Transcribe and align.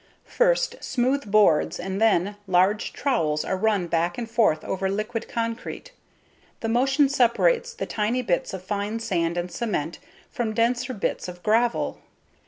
First, 0.25 0.83
smooth 0.83 1.29
boards 1.29 1.79
and 1.79 2.01
then, 2.01 2.35
large 2.47 2.91
trowels 2.91 3.45
are 3.45 3.55
run 3.55 3.85
back 3.85 4.17
and 4.17 4.27
forth 4.27 4.63
over 4.65 4.89
liquid 4.89 5.27
concrete. 5.27 5.91
The 6.61 6.69
motion 6.69 7.07
separates 7.07 7.75
the 7.75 7.85
tiny 7.85 8.23
bits 8.23 8.51
of 8.51 8.63
fine 8.63 8.99
sand 8.99 9.37
and 9.37 9.51
cement 9.51 9.99
from 10.31 10.55
denser 10.55 10.95
bits 10.95 11.27
of 11.27 11.43
gravel. 11.43 12.01